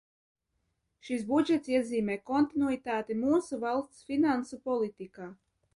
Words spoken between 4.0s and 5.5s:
finansu politikā.